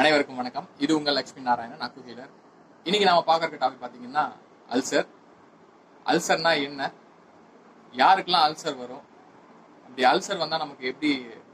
அனைவருக்கும் 0.00 0.38
வணக்கம். 0.40 0.66
இது 0.84 0.92
உங்கள் 0.96 1.16
லட்சுமி 1.16 1.40
நாராயணன் 1.46 1.84
அக்கு 1.84 2.00
ஹீலர் 2.08 2.30
இன்னைக்கு 2.86 3.06
நாம 3.08 3.22
பார்க்கற 3.30 3.58
டாபிக் 3.62 3.82
பாத்தீங்கன்னா 3.84 4.24
அல்சர் 4.74 5.08
அல்சர்னா 6.10 6.52
என்ன? 6.66 6.82
யாருக்கெல்லாம் 7.94 8.46
அல்சர் 8.48 8.76
வரும்? 8.82 9.02
அப்படி 9.84 10.04
அல்சர் 10.12 10.40
வந்தா 10.42 10.62
நமக்கு 10.64 10.86
எப்படி 10.92 11.10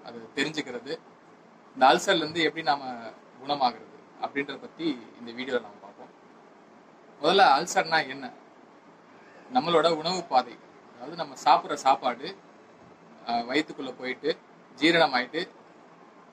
அது 0.06 0.18
தெரிஞ்சுக்கிறது? 0.38 0.92
இந்த 1.74 1.84
அல்சர்ல 1.92 2.22
இருந்து 2.24 2.44
எப்படி 2.48 2.64
நாம 2.70 2.92
குணமாகிறது? 3.40 3.96
அப்படின்றத 4.24 4.58
பத்தி 4.66 4.86
இந்த 5.18 5.30
வீடியோவில் 5.38 5.66
நாம 5.66 5.80
பார்ப்போம். 5.86 6.12
முதல்ல 7.20 7.50
அல்சர்னா 7.56 8.00
என்ன? 8.14 8.32
நம்மளோட 9.58 9.96
உணவு 10.02 10.22
பாதை. 10.34 10.56
அதாவது 10.94 11.16
நம்ம 11.22 11.36
சாப்பிட்ற 11.46 11.78
சாப்பாடு 11.88 12.26
வயிற்றுக்குள்ளே 13.50 13.94
போயிட்டு 14.02 14.32
ஜீரணமாயிட்டு 14.82 15.42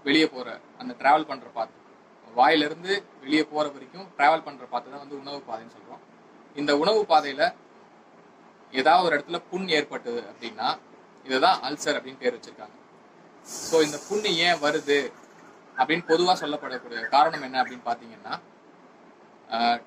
வெளியே 0.07 0.27
போகிற 0.33 0.49
அந்த 0.81 0.93
டிராவல் 1.01 1.31
பண்ணுற 1.31 1.49
பாதை. 1.59 1.75
வாயிலிருந்து 2.37 2.91
வெளியே 3.23 3.43
போகிற 3.51 3.65
வரைக்கும் 3.75 4.07
ட்ராவல் 4.17 4.45
பண்ணுற 4.47 4.65
பாத்து 4.73 4.91
தான் 4.91 5.03
வந்து 5.03 5.19
உணவு 5.21 5.39
பாதைன்னு 5.49 5.75
சொல்கிறோம் 5.77 6.03
இந்த 6.61 6.71
உணவு 6.81 7.01
பாதையில் 7.11 7.45
ஏதாவது 8.73 9.05
ஒரு 9.07 9.15
இடத்துல 9.17 9.39
புண் 9.49 9.67
ஏற்பட்டது 9.77 10.21
அப்படின்னா 10.31 10.67
இதுதான் 11.25 11.59
அல்சர் 11.67 11.97
அப்படின்னு 11.97 12.21
பேர் 12.23 12.35
வச்சுருக்காங்க. 12.37 12.75
ஸோ 13.67 13.75
இந்த 13.87 13.97
புண்ணு 14.07 14.29
ஏன் 14.47 14.61
வருது 14.65 14.99
அப்படின்னு 15.79 16.05
பொதுவாக 16.11 16.35
சொல்லப்படக்கூடிய 16.43 17.01
காரணம் 17.15 17.45
என்ன 17.47 17.59
அப்படின்னு 17.61 17.87
பார்த்தீங்கன்னா 17.89 18.33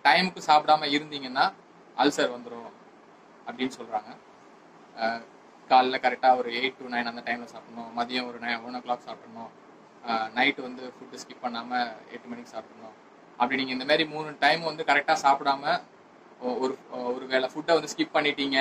டைமுக்கு 0.06 0.48
சாப்பிடாம 0.50 0.88
இருந்தீங்கன்னா 0.94 1.44
அல்சர் 2.02 2.34
வந்துடும் 2.36 2.70
அப்படின்னு 3.46 3.76
சொல்கிறாங்க 3.78 4.10
காலைல 5.70 5.98
கரெக்டாக 6.04 6.38
ஒரு 6.40 6.48
எயிட் 6.58 6.78
டு 6.80 6.90
நைன் 6.94 7.10
அந்த 7.10 7.22
டைமில் 7.28 7.52
சாப்பிடணும். 7.52 7.90
மதியம் 7.98 8.26
ஒரு 8.30 8.38
நைன் 8.42 8.64
ஒன் 8.66 8.76
ஓ 8.78 8.80
கிளாக் 8.86 9.06
சாப்பிடணும். 9.08 9.52
நைட்டு 10.36 10.60
வந்து 10.66 10.82
ஃபுட்டு 10.94 11.20
ஸ்கிப் 11.22 11.44
பண்ணாமல் 11.44 11.88
எட்டு 12.14 12.26
மணிக்கு 12.30 12.54
சாப்பிடணும். 12.54 12.94
அப்படி 13.38 13.58
நீங்கள் 13.60 13.76
இந்த 13.76 13.86
மாதிரி 13.90 14.04
மூணு 14.14 14.30
டைம் 14.44 14.62
வந்து 14.70 14.82
கரெக்டாக 14.90 15.18
சாப்பிடாம 15.24 15.64
ஒரு 16.62 16.74
ஒரு 17.10 17.24
வேளை 17.32 17.46
ஃபுட்டை 17.52 17.74
வந்து 17.76 17.90
ஸ்கிப் 17.92 18.16
பண்ணிட்டீங்க 18.16 18.58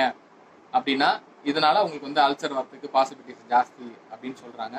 அப்படின்னா 0.76 1.08
இதனால 1.50 1.82
உங்களுக்கு 1.84 2.08
வந்து 2.08 2.22
அல்சர் 2.26 2.56
வரதுக்கு 2.58 2.88
பாசிபிலிட்டிஸ் 2.96 3.50
ஜாஸ்தி 3.52 3.88
அப்படின்னு 4.12 4.38
சொல்கிறாங்க 4.44 4.76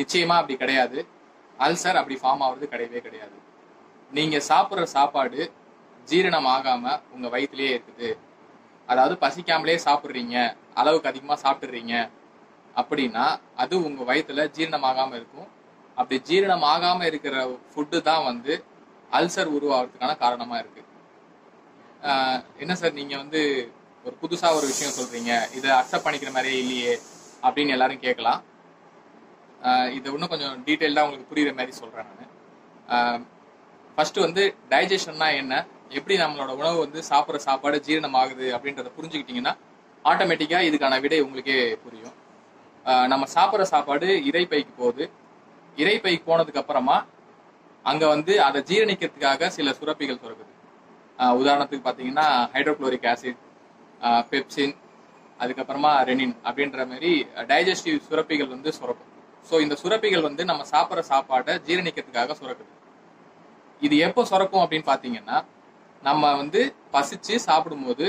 நிச்சயமாக 0.00 0.40
அப்படி 0.40 0.56
கிடையாது. 0.62 0.98
அல்சர் 1.58 1.98
அப்படி 2.00 2.16
ஃபார்ம் 2.22 2.42
ஆகுறது 2.46 2.66
கிடையவே 2.74 3.00
கிடையாது. 3.06 3.36
நீங்கள் 4.16 4.46
சாப்பிட்ற 4.50 4.84
சாப்பாடு 4.96 5.40
ஜீரணம் 6.08 6.48
ஆகாமல் 6.54 7.00
உங்கள் 7.14 7.32
வயிற்றுலேயே 7.34 7.72
இருக்குது. 7.76 8.10
அதாவது 8.88 9.14
பசிக்காமலே 9.24 9.76
சாப்பிட்றீங்க 9.86 10.36
அளவுக்கு 10.80 11.10
அதிகமாக 11.10 11.38
சாப்பிட்றீங்க 11.44 11.94
அப்படின்னா 12.80 13.24
அது 13.62 13.74
உங்கள் 13.88 14.08
வயிற்றுல 14.10 14.44
ஜீரணமாகாமல் 14.56 15.18
இருக்கும். 15.20 15.48
அப்படி 16.00 16.16
ஜீரணம் 16.28 16.66
ஆகாம 16.72 17.06
இருக்கிற 17.10 17.34
ஃபுட்டு 17.70 17.98
தான் 18.08 18.26
வந்து 18.30 18.52
அல்சர் 19.18 19.54
உருவாகிறதுக்கான 19.56 20.12
காரணமா 20.24 20.56
இருக்கு. 20.62 20.82
என்ன 22.62 22.72
சார் 22.80 22.98
நீங்க 22.98 23.14
வந்து 23.22 23.40
ஒரு 24.04 24.14
புதுசா 24.22 24.48
ஒரு 24.58 24.66
விஷயம் 24.72 24.94
சொல்றீங்க 24.98 25.32
இதை 25.56 25.70
அக்செப்ட் 25.78 26.06
பண்ணிக்கிற 26.06 26.30
மாதிரியே 26.36 26.60
இல்லையே 26.64 26.94
அப்படின்னு 27.46 27.74
எல்லாரும் 27.76 28.04
கேட்கலாம். 28.06 28.40
இதை 29.96 30.06
இன்னும் 30.14 30.32
கொஞ்சம் 30.32 30.54
டீட்டெயில்டாக 30.66 31.06
உங்களுக்கு 31.06 31.30
புரியுற 31.32 31.52
மாதிரி 31.58 31.72
சொல்றேன் 31.80 32.08
நான். 32.10 33.24
ஃபர்ஸ்ட் 33.94 34.18
வந்து 34.26 34.42
டைஜஷன்னா 34.72 35.28
என்ன 35.40 35.54
எப்படி 35.98 36.14
நம்மளோட 36.22 36.50
உணவு 36.60 36.78
வந்து 36.84 37.00
சாப்பிட்ற 37.10 37.38
சாப்பாடு 37.48 37.76
ஜீரணம் 37.86 38.16
ஆகுது 38.20 38.46
அப்படின்றத 38.56 38.90
புரிஞ்சுக்கிட்டீங்கன்னா 38.98 39.54
ஆட்டோமேட்டிக்கா 40.04 40.58
இதுக்கான 40.68 41.00
விடை 41.04 41.18
உங்களுக்கே 41.26 41.56
புரியும். 41.84 42.16
நம்ம 43.12 43.24
சாப்பிட்ற 43.36 43.64
சாப்பாடு 43.74 44.08
இறைப்பைக்கு 44.28 44.74
போகுது 44.82 45.04
இறைப்பைக்கு 45.82 46.24
போனதுக்கு 46.30 46.62
அப்புறமா 46.62 46.96
அங்க 47.90 48.04
வந்து 48.14 48.32
அதை 48.46 48.60
ஜீரணிக்கிறதுக்காக 48.70 49.48
சில 49.56 49.70
சுரப்பிகள் 49.78 50.20
சுரக்குது. 50.22 50.52
உதாரணத்துக்கு 51.40 51.84
பார்த்தீங்கன்னா 51.86 52.26
ஹைட்ரோக்ளோரிக் 52.54 53.06
ஆசிட் 53.12 53.40
பெப்சின் 54.30 54.74
அதுக்கப்புறமா 55.42 55.92
ரெனின் 56.08 56.34
அப்படின்ற 56.48 56.84
மாதிரி 56.90 57.12
டைஜஸ்டிவ் 57.50 57.98
சுரப்பிகள் 58.08 58.50
வந்து 58.54 58.70
சுரக்கும். 58.78 59.10
ஸோ 59.48 59.60
இந்த 59.64 59.74
சுரப்பிகள் 59.82 60.26
வந்து 60.28 60.42
நம்ம 60.50 60.62
சாப்பிட்ற 60.72 61.02
சாப்பாட்டை 61.12 61.54
ஜீரணிக்கிறதுக்காக 61.68 62.34
சுரக்குது. 62.40 62.72
இது 63.86 63.94
எப்போ 64.06 64.22
சுரக்கும் 64.30 64.62
அப்படின்னு 64.64 64.88
பார்த்தீங்கன்னா 64.90 65.38
நம்ம 66.08 66.32
வந்து 66.40 66.60
பசிச்சு 66.94 67.34
சாப்பிடும்போது 67.48 68.06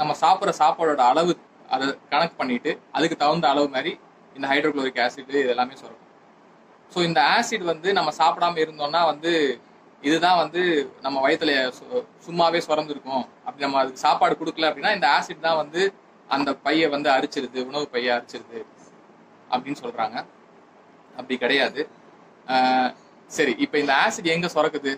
நம்ம 0.00 0.12
சாப்பிட்ற 0.22 0.52
சாப்பாடோட 0.62 1.02
அளவு 1.12 1.32
அதை 1.74 1.86
கணக்கு 2.12 2.34
பண்ணிட்டு 2.40 2.72
அதுக்கு 2.96 3.16
தகுந்த 3.22 3.46
அளவு 3.52 3.68
மாதிரி 3.76 3.92
இந்த 4.36 4.46
ஹைட்ரோக்ளோரிக் 4.52 5.02
ஆசிட் 5.04 5.30
இது 5.32 5.42
எல்லாமே 5.54 5.74
சுரக்கும். 5.82 6.03
ஸோ 6.94 7.04
இந்த 7.04 7.20
ஆசிட் 7.36 7.64
வந்து 7.64 7.92
நம்ம 7.92 8.10
சாப்பிடாம 8.18 8.58
இருந்தோம்னா 8.58 9.04
வந்து 9.04 9.32
இதுதான் 10.02 10.36
வந்து 10.36 10.62
நம்ம 11.02 11.28
வயத்துல 11.28 11.50
சு- 11.78 12.04
சும்மாவே 12.26 12.60
சுரந்துருக்கும். 12.66 13.24
அப்படி 13.44 13.58
நம்ம 13.58 13.78
அதுக்கு 13.78 13.98
சாப்பாடு 13.98 14.34
கொடுக்கல 14.34 14.68
அப்படின்னா 14.68 14.94
இந்த 14.94 15.08
ஆசிட் 15.08 15.40
தான் 15.40 15.56
வந்து 15.56 15.82
அந்த 16.28 16.54
பையை 16.56 16.88
வந்து 16.88 17.10
அரிச்சிருது 17.10 17.66
உணவு 17.66 17.88
பையை 17.88 18.16
அரிச்சிருது 18.16 18.60
அப்படின்னு 19.50 19.80
சொல்றாங்க. 19.82 20.16
அப்படி 21.16 21.38
கிடையாது. 21.38 21.80
சரி 23.30 23.54
இப்போ 23.58 23.78
இந்த 23.78 23.92
ஆசிட் 24.04 24.26
எங்க 24.26 24.46
சுரக்குது? 24.46 24.92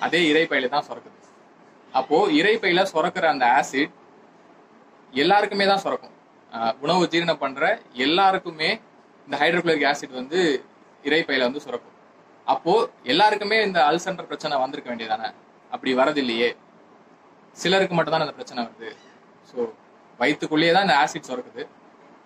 அதே 0.00 0.32
இறைப்பையில 0.32 0.68
தான் 0.68 0.86
சுரக்குது. 0.88 1.16
அப்போ 1.92 2.26
இறைப்பையில 2.30 2.82
சுரக்கிற 2.92 3.24
அந்த 3.24 3.46
ஆசிட் 3.58 3.94
எல்லாருக்குமே 5.12 5.66
தான் 5.66 5.78
சுரக்கும். 5.78 6.14
உணவு 6.80 7.06
ஜீரணம் 7.06 7.38
பண்ற 7.38 7.62
எல்லாருக்குமே 7.92 8.70
இந்த 9.26 9.36
ஹைட்ரோகுளோரிக் 9.38 9.88
ஆசிட் 9.90 10.12
வந்து 10.12 10.40
இறைப்பையில 11.08 11.46
வந்து 11.48 11.62
சுரக்கும். 11.64 11.94
அப்போ 12.46 12.72
எல்லாருக்குமே 13.12 13.56
இந்த 13.68 13.78
அல்சன்ற 13.88 14.24
பிரச்சனை 14.30 14.58
வந்திருக்க 14.62 14.88
வேண்டியதானே? 14.92 15.28
அப்படி 15.74 15.92
வரதில்லையே. 16.00 16.50
சிலருக்கு 17.56 17.94
மட்டும் 17.96 18.14
தான் 18.14 18.24
அந்த 18.26 18.36
பிரச்சனை 18.38 18.60
வருது. 18.66 18.90
ஸோ 19.50 19.56
வயிற்றுக்குள்ளேயே 20.20 20.72
தான் 20.76 20.86
இந்த 20.86 20.96
ஆசிட் 21.02 21.28
சுரக்குது. 21.30 21.64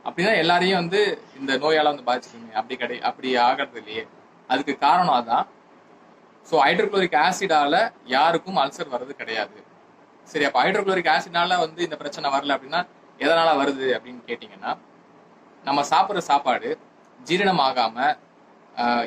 அப்படின்னா 0.07 0.33
எல்லாரையும் 0.43 0.81
வந்து 0.83 1.01
இந்த 1.39 1.53
நோயால 1.65 1.91
வந்து 1.93 2.07
பாதிச்சிருக்கீங்க. 2.09 2.53
அப்படி 2.61 2.77
கிடை 2.83 2.97
அப்படி 3.09 3.31
ஆகிறது 3.47 3.81
இல்லையே. 3.83 4.05
அதுக்கு 4.51 4.75
காரணம் 4.87 5.17
அதான். 5.21 5.47
ஸோ 6.49 6.55
ஹைட்ரோக்ளோரிக் 6.67 7.19
ஆசிடால 7.25 7.75
யாருக்கும் 8.15 8.61
அல்சர் 8.63 8.93
வர்றது 8.95 9.15
கிடையாது. 9.21 9.59
சரி 10.29 10.45
அப்போ 10.49 10.61
ஹைட்ரோக்ளோரிக் 10.65 11.13
ஆசிட்னால 11.15 11.59
வந்து 11.65 11.81
இந்த 11.87 11.97
பிரச்சனை 12.03 12.27
வரல 12.37 12.55
அப்படின்னா 12.57 12.81
எதனால 13.25 13.51
வருது 13.61 13.87
அப்படின்னு 13.97 14.23
கேட்டிங்கன்னா 14.29 14.73
நம்ம 15.65 15.81
சாப்பிட்ற 15.93 16.21
சாப்பாடு 16.31 16.69
ஜீரணம் 17.21 17.63
ஆகாம 17.67 17.97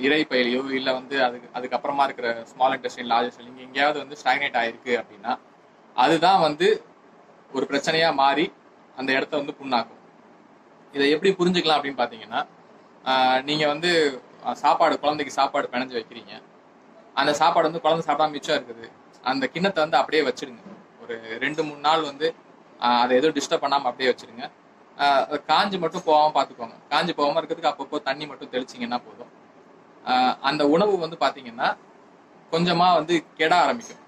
இறை 0.06 0.22
பயிலையோ 0.32 0.62
இல்லை 0.80 0.92
வந்து 1.00 1.16
அதுக்கு 1.28 1.48
அதுக்கப்புறமா 1.58 2.04
இருக்கிற 2.08 2.30
ஸ்மால் 2.52 2.76
இண்டஸ்ட்ரி 2.78 3.06
லார்ஜ் 3.12 3.40
இங்கே 3.50 3.64
எங்கேயாவது 3.68 3.98
வந்து 4.04 4.18
ஸ்டாக்னேட் 4.22 4.58
ஆயிருக்கு 4.62 4.94
அப்படின்னா 5.02 5.34
அதுதான் 5.96 6.42
வந்து 6.48 6.68
ஒரு 7.58 7.66
பிரச்சனையா 7.72 8.10
மாறி 8.24 8.46
அந்த 9.00 9.10
இடத்த 9.18 9.34
வந்து 9.42 9.54
புண்ணாக்கும். 9.60 10.02
இதை 10.94 11.06
எப்படி 11.16 11.30
புரிஞ்சுக்கலாம் 11.40 11.78
அப்படின்னு 11.80 12.02
பார்த்தீங்கன்னா 12.02 12.42
நீங்கள் 13.48 13.48
நீங்க 13.50 13.66
வந்து 13.74 13.90
சாப்பாடு 14.64 14.96
குழந்தைக்கு 15.04 15.34
சாப்பாடு 15.38 15.68
பிணைஞ்சு 15.74 15.98
வைக்கிறீங்க. 15.98 16.34
அந்த 17.22 17.32
சாப்பாடு 17.40 17.68
வந்து 17.70 17.84
குழந்தை 17.86 18.04
சாப்பிடாம 18.08 18.34
மிச்சம் 18.36 18.58
இருக்குது. 18.58 18.86
அந்த 19.32 19.44
கிண்ணத்தை 19.54 19.82
வந்து 19.86 20.00
அப்படியே 20.02 20.22
வச்சிடுங்க 20.30 20.64
ஒரு 21.04 21.16
ரெண்டு 21.44 21.62
மூணு 21.68 21.82
நாள் 21.88 22.04
வந்து 22.10 22.28
அதை 23.02 23.14
எதுவும் 23.20 23.38
டிஸ்டர்ப் 23.38 23.64
பண்ணாமல் 23.66 23.90
அப்படியே 23.92 24.10
வச்சிருங்க. 24.12 24.46
காஞ்சி 24.98 25.38
காஞ்சு 25.52 25.78
மட்டும் 25.84 26.06
போகாமல் 26.08 26.36
பார்த்துக்கோங்க 26.38 26.76
காஞ்சு 26.92 27.14
போகாம 27.20 27.40
இருக்கிறதுக்கு 27.42 27.72
அப்பப்போ 27.74 28.00
தண்ணி 28.10 28.26
மட்டும் 28.32 28.52
தெளிச்சிங்கன்னா 28.56 29.00
போதும். 29.08 29.32
அந்த 30.50 30.64
உணவு 30.76 30.94
வந்து 31.04 31.18
பார்த்தீங்கன்னா 31.24 31.68
கொஞ்சமா 32.54 32.88
வந்து 33.00 33.14
கெட 33.40 33.54
ஆரம்பிக்கும். 33.64 34.02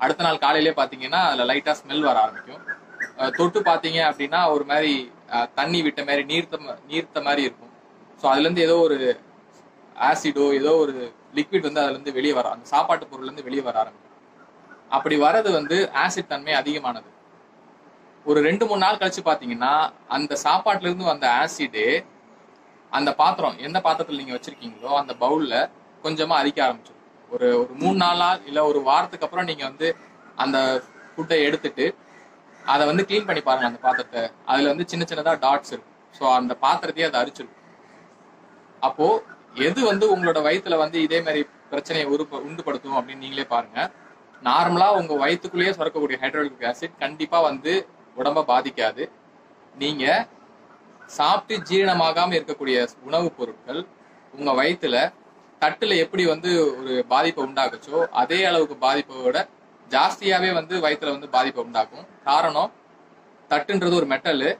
அடுத்த 0.00 0.24
நாள் 0.26 0.42
காலையிலே 0.44 0.72
பார்த்தீங்கன்னா 0.78 1.20
அதில் 1.30 1.48
லைட்டாக 1.50 1.76
ஸ்மெல் 1.80 2.06
வர 2.08 2.18
ஆரம்பிக்கும். 2.24 2.62
தொட்டு 3.38 3.60
பார்த்தீங்க 3.68 4.00
அப்படின்னா 4.10 4.40
ஒரு 4.54 4.64
மாதிரி 4.70 4.92
தண்ணி 5.58 5.78
விட்ட 5.86 6.00
மாதிரி 6.08 6.22
நீர்த்த 6.32 6.76
நீர்த்த 6.90 7.18
மாதிரி 7.28 7.42
இருக்கும். 7.48 7.72
ஸோ 8.20 8.24
அதுலேருந்து 8.32 8.64
ஏதோ 8.68 8.76
ஒரு 8.86 8.96
ஆசிடோ 10.08 10.46
ஏதோ 10.60 10.72
ஒரு 10.84 10.94
லிக்விட் 11.38 11.68
வந்து 11.68 11.82
அதுலேருந்து 11.82 12.16
வெளியே 12.18 12.34
வர 12.38 12.50
அந்த 12.54 12.66
சாப்பாட்டு 12.74 13.10
பொருள்லேருந்து 13.10 13.46
வெளியே 13.48 13.64
வர 13.68 13.76
ஆரம்பிக்கும். 13.82 14.14
அப்படி 14.96 15.16
வர்றது 15.26 15.50
வந்து 15.58 15.76
ஆசிட் 16.04 16.32
தன்மை 16.32 16.54
அதிகமானது. 16.60 17.08
ஒரு 18.26 18.40
ரெண்டு 18.48 18.64
மூணு 18.68 18.82
நாள் 18.84 19.00
கழிச்சு 19.00 19.22
பார்த்தீங்கன்னா 19.28 19.72
அந்த 20.16 20.32
சாப்பாட்டிலேருந்து 20.44 21.10
வந்த 21.12 21.26
ஆசிடு 21.40 21.86
அந்த 22.94 23.10
பாத்திரம் 23.20 23.56
எந்த 23.66 23.78
பாத்திரத்துல 23.86 24.20
நீங்க 24.22 24.34
வச்சிருக்கீங்களோ 24.36 24.90
அந்த 25.02 25.12
பவுல்ல 25.22 25.54
கொஞ்சமா 26.04 26.34
அரிக்க 26.42 26.60
ஆரம்பிச்சிடும் 26.66 27.02
ஒரு 27.30 27.46
ஒரு 27.60 27.72
மூணு 27.82 27.96
நாள் 28.02 28.20
நாள் 28.22 28.40
இல்ல 28.48 28.58
ஒரு 28.70 28.80
வாரத்துக்கு 28.88 29.26
அப்புறம் 29.26 29.48
நீங்க 29.50 29.64
வந்து 29.70 29.88
அந்த 30.42 30.58
ஃபுட்டை 31.12 31.38
எடுத்துட்டு 31.48 31.86
அதை 32.72 32.82
வந்து 32.90 33.02
கிளீன் 33.08 33.26
பண்ணி 33.28 33.42
பாருங்க 33.46 33.66
அந்த 33.70 33.80
பாத்திரத்தை. 33.86 34.22
அதுல 34.50 34.70
வந்து 34.72 34.84
சின்ன 34.90 35.02
சின்னதா 35.10 35.32
டாட்ஸ் 35.44 35.72
இருக்கும். 35.72 35.96
ஸோ 36.14 36.24
அந்த 36.38 36.52
பாத்திரத்தையே 36.64 37.06
அதை 37.08 37.18
அரிச்சிடும் 37.22 37.58
அப்போ 38.82 39.06
எது 39.66 39.80
வந்து 39.90 40.04
உங்களோட 40.14 40.38
வயித்துல 40.46 40.78
வந்து 40.84 40.98
இதே 41.06 41.18
மாதிரி 41.26 41.42
பிரச்சனையை 41.70 42.06
உருப்ப 42.14 42.40
உண்டுபடுத்தும் 42.48 42.96
அப்படின்னு 42.98 43.24
நீங்களே 43.24 43.46
பாருங்க. 43.54 43.78
நார்மலா 44.42 44.88
உங்க 45.00 45.14
வயிற்றுக்குள்ளேயே 45.24 45.74
சுரக்கக்கூடிய 45.76 46.16
ஹைட்ரோலிக் 46.22 46.66
ஆசிட் 46.70 46.96
கண்டிப்பா 47.04 47.38
வந்து 47.40 47.72
உடம்ப 48.16 48.44
பாதிக்காது. 48.52 49.04
நீங்க 49.74 50.04
சாப்பிட்டு 51.06 51.64
ஜீரணமாகாம 51.70 52.34
இருக்கக்கூடிய 52.38 52.86
உணவுப் 53.02 53.36
பொருட்கள் 53.36 53.86
உங்க 54.34 54.52
வயிற்றுல 54.52 55.12
தட்டுல 55.60 55.96
எப்படி 55.96 56.26
வந்து 56.26 56.50
ஒரு 56.78 57.04
பாதிப்பை 57.08 57.44
உண்டாக்குச்சோ 57.44 58.06
அதே 58.12 58.44
அளவுக்கு 58.44 58.76
பாதிப்பை 58.76 59.22
விட 59.22 59.48
ஜாஸ்தியாவே 59.90 60.52
வந்து 60.52 60.80
வயிற்றுல 60.80 61.10
வந்து 61.10 61.28
பாதிப்பை 61.28 61.64
உண்டாக்கும். 61.64 62.06
காரணம் 62.24 62.72
தட்டுன்றது 63.50 63.94
ஒரு 63.94 64.06
மெட்டல் 64.06 64.58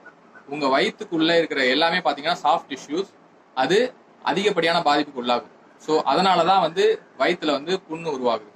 உங்க 0.48 0.66
வயிற்றுக்குள்ள 0.66 1.36
இருக்கிற 1.38 1.64
எல்லாமே 1.64 1.98
பாத்தீங்கன்னா 1.98 2.40
சாஃப்ட் 2.44 2.72
டிஷ்யூஸ் 2.72 3.10
அது 3.56 3.78
அதிகப்படியான 4.24 4.82
பாதிப்புக்கு 4.82 5.22
உள்ளாகும் 5.22 5.52
ஸோ 5.86 5.92
அதனாலதான் 6.02 6.60
வந்து 6.60 6.84
வயிற்றுல 7.18 7.52
வந்து 7.52 7.80
புண்ணு 7.88 8.08
உருவாகுது. 8.10 8.50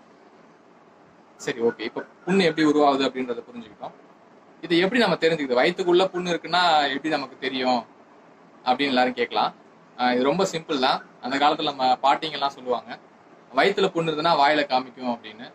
சரி 1.38 1.61
ஓகே 1.61 1.81
இப்போ 1.81 2.05
புண்ணு 2.26 2.44
எப்படி 2.44 2.67
உருவாகுது 2.67 3.06
அப்படின்றத 3.08 3.43
புரிஞ்சுக்கிட்டோம். 3.49 3.94
இது 4.63 4.75
எப்படி 4.85 5.01
நம்ம 5.05 5.17
தெரிஞ்சுக்குது 5.23 5.59
வயிற்றுக்குள்ள 5.61 6.05
புண்ணு 6.13 6.33
இருக்குன்னா 6.33 6.63
எப்படி 6.95 7.11
நமக்கு 7.17 7.37
தெரியும்? 7.47 7.81
அப்படின்னு 8.65 8.93
எல்லாரும் 8.95 9.19
கேட்கலாம். 9.21 9.53
ஆஹ் 9.99 10.13
இது 10.15 10.23
ரொம்ப 10.31 10.45
சிம்பிள் 10.53 10.85
தான். 10.87 10.99
அந்த 11.25 11.37
காலத்துல 11.43 11.71
நம்ம 11.73 11.87
பாட்டிங்கெல்லாம் 12.05 12.57
சொல்லுவாங்க 12.57 12.91
வயிற்றுல 13.59 13.89
புண்ணு 13.95 14.09
இருந்ததுன்னா 14.09 14.35
வாயில 14.43 14.63
காமிக்கும் 14.73 15.13
அப்படின்னு. 15.15 15.47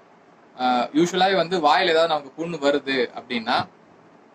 யூஸ்வலாகவே 0.98 1.36
வந்து 1.42 1.56
வாயில 1.68 1.94
ஏதாவது 1.94 2.12
நமக்கு 2.14 2.32
புண்ணு 2.40 2.58
வருது 2.66 2.98
அப்படின்னா 3.18 3.58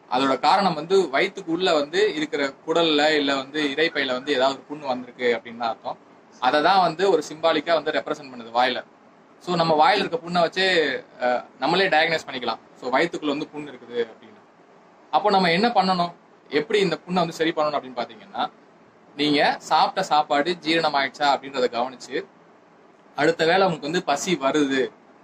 அதோட 0.08 0.34
காரணம் 0.46 0.78
வந்து 0.80 0.96
வயிற்றுக்கு 1.14 1.50
உள்ள 1.56 1.68
வந்து 1.80 2.00
இருக்கிற 2.18 2.42
குடல்ல 2.66 3.02
இல்லை 3.18 3.34
வந்து 3.42 3.60
இறைப்பையில 3.72 4.14
வந்து 4.18 4.30
ஏதாவது 4.36 4.56
ஒரு 4.58 4.64
புண்ணு 4.70 4.92
வந்திருக்கு 4.92 5.28
அப்படின்னு 5.36 5.62
தான் 5.62 5.72
அர்த்தம். 5.74 5.98
அதை 6.42 6.58
தான் 6.68 6.80
வந்து 6.86 7.04
ஒரு 7.14 7.22
சிம்பாலிக்கா 7.28 7.72
வந்து 7.80 7.94
ரெப்ரசென்ட் 7.98 8.32
பண்ணுது 8.32 8.52
வாயில. 8.58 8.78
ஸோ 9.44 9.50
நம்ம 9.60 9.72
வாயில 9.82 10.02
இருக்க 10.04 10.18
புண்ணை 10.24 10.40
வச்சு 10.46 10.64
நம்மளே 11.64 11.88
டயக்னைஸ் 11.94 12.26
பண்ணிக்கலாம். 12.28 12.62
ஸோ 12.80 12.84
வயிற்றுக்குள்ள 12.94 13.34
வந்து 13.36 13.50
புண்ணு 13.52 13.70
இருக்குது 13.72 13.98
அப்படின்னு. 14.12 14.37
அப்போ 15.12 15.28
நம்ம 15.34 15.50
என்ன 15.56 15.68
பண்ணணும்? 15.76 16.12
எப்படி 16.50 16.78
இந்த 16.86 16.96
புண்ணை 17.04 17.18
வந்து 17.22 17.36
சரி 17.38 17.52
பண்ணணும் 17.56 17.78
அப்படின்னு 17.78 18.00
பார்த்தீங்கன்னா 18.00 18.42
நீங்க 19.16 19.40
சாப்பிட்ட 19.68 20.00
சாப்பாடு 20.10 20.50
ஜீரணம் 20.64 20.96
ஆயிடுச்சா 20.98 21.26
அப்படின்றத 21.34 21.68
கவனிச்சு 21.76 22.16
அடுத்த 23.16 23.42
வேளை 23.50 23.62
உங்களுக்கு 23.66 23.88
வந்து 23.90 24.02
பசி 24.10 24.32
வருது. 24.44 24.82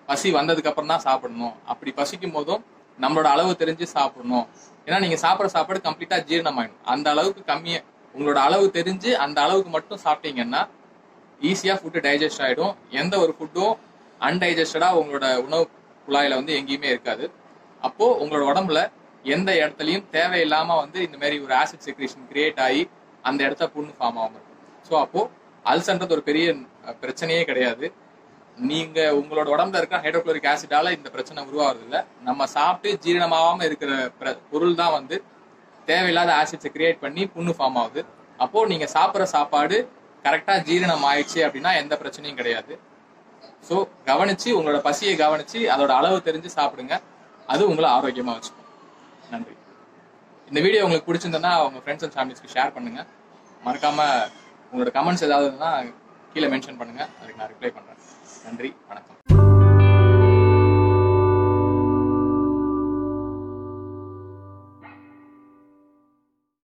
பசி 0.08 0.28
வந்ததுக்கு 0.38 0.70
அப்புறம் 0.70 0.92
தான் 0.92 1.04
சாப்பிடணும். 1.08 1.54
அப்படி 1.72 1.90
பசிக்கும் 2.00 2.34
போதும் 2.36 2.62
நம்மளோட 2.98 3.28
அளவு 3.34 3.52
தெரிஞ்சு 3.62 3.86
சாப்பிடணும். 3.96 4.46
ஏன்னா 4.86 4.98
நீங்க 5.04 5.18
சாப்பிட்ற 5.24 5.50
சாப்பாடு 5.56 5.80
கம்ப்ளீட்டா 5.86 6.18
ஜீரணம் 6.30 6.58
ஆயிடும் 6.60 6.82
அந்த 6.94 7.06
அளவுக்கு 7.14 7.42
கம்மியா 7.52 7.80
உங்களோட 8.14 8.40
அளவு 8.48 8.66
தெரிஞ்சு 8.78 9.12
அந்த 9.24 9.38
அளவுக்கு 9.44 9.70
மட்டும் 9.76 10.02
சாப்பிட்டீங்கன்னா 10.06 10.62
ஈஸியா 11.50 11.74
ஃபுட்டு 11.78 12.04
டைஜஸ்ட் 12.06 12.42
ஆயிடும். 12.46 12.74
எந்த 13.00 13.14
ஒரு 13.24 13.32
ஃபுட்டும் 13.38 13.74
அன்டைஜஸ்டடா 14.20 14.90
உங்களோட 15.00 15.28
உணவு 15.46 15.64
குழாயில 16.06 16.36
வந்து 16.40 16.52
எங்கேயுமே 16.60 16.90
இருக்காது. 16.94 17.24
அப்போ 17.82 18.06
உங்களோட 18.22 18.44
உடம்புல 18.52 18.80
எந்த 19.24 19.52
இடத்துலையும் 19.52 20.04
தேவையில்லாம 20.12 20.66
வந்து 20.66 21.02
இந்த 21.02 21.16
மாதிரி 21.16 21.40
ஒரு 21.40 21.54
ஆசிட் 21.54 21.84
செக்ரேஷன் 21.84 22.26
கிரியேட் 22.32 22.60
ஆகி 22.60 22.90
அந்த 23.22 23.44
இடத்த 23.44 23.66
புண்ணு 23.66 23.94
ஃபார்ம் 23.98 24.18
ஆகாம 24.18 24.34
இருக்கும். 24.38 24.58
ஸோ 24.90 24.98
அப்போ 25.00 25.30
அல்சன்றது 25.64 26.10
ஒரு 26.10 26.22
பெரிய 26.22 26.54
பிரச்சனையே 27.00 27.44
கிடையாது. 27.44 27.92
நீங்க 28.56 29.12
உங்களோட 29.12 29.48
உடம்புல 29.54 29.76
இருக்க 29.76 29.96
ஹைட்ரோக்ளோரிக் 29.96 30.50
ஆசிடால 30.52 30.96
இந்த 30.96 31.10
பிரச்சனை 31.10 31.44
உருவாகிறது 31.44 31.84
இல்லை 31.84 32.00
நம்ம 32.22 32.46
சாப்பிட்டு 32.46 32.98
ஜீரணமாகாம 33.04 33.64
இருக்கிற 33.64 34.10
பிர- 34.20 34.38
பொருள் 34.50 34.74
தான் 34.74 34.92
வந்து 34.92 35.24
தேவையில்லாத 35.84 36.32
ஆசிட்ஸை 36.32 36.70
கிரியேட் 36.76 36.98
பண்ணி 36.98 37.24
புண்ணு 37.24 37.54
ஃபார்ம் 37.58 37.74
ஆகுது. 37.74 38.04
அப்போ 38.36 38.66
நீங்க 38.66 38.88
சாப்பிட்ற 38.92 39.22
சாப்பாடு 39.22 39.90
கரெக்டா 40.22 40.62
ஜீரணம் 40.62 41.06
ஆயிடுச்சு 41.10 41.40
அப்படின்னா 41.46 41.76
எந்த 41.76 41.98
பிரச்சனையும் 42.02 42.34
கிடையாது. 42.34 42.78
ஸோ 43.68 43.88
கவனிச்சு 44.04 44.46
உங்களோட 44.46 44.78
பசியை 44.78 45.18
கவனிச்சு 45.18 45.58
அதோட 45.74 45.88
அளவு 45.88 46.22
தெரிஞ்சு 46.24 46.48
சாப்பிடுங்க. 46.56 47.02
அது 47.46 47.68
உங்களை 47.68 47.90
ஆரோக்கியமா 47.90 48.34
வச்சுக்கும். 48.36 48.63
நன்றி. 49.32 49.54
இந்த 50.48 50.60
வீடியோ 50.60 50.84
உங்களுக்கு 50.84 51.08
பிடிச்சிருந்ததுன்னா 51.10 51.52
உங்க 51.66 51.80
ஃப்ரெண்ட்ஸ் 51.84 52.04
அண்ட் 52.06 52.16
ஃபேமிலிஸ்க்கு 52.16 52.54
ஷேர் 52.56 52.74
பண்ணுங்க. 52.76 53.02
மறக்காம 53.66 54.08
உங்களோட 54.72 54.92
கமெண்ட்ஸ் 54.98 55.26
ஏதாவது 55.28 55.48
இருந்தா 55.50 55.72
கீழே 56.34 56.48
மென்ஷன் 56.54 56.80
பண்ணுங்க. 56.82 57.02
அதுக்கு 57.20 57.40
நான் 57.40 57.52
ரிப்ளை 57.54 57.72
பண்றேன். 57.78 58.00
நன்றி 58.46 58.70
வணக்கம். 58.88 59.53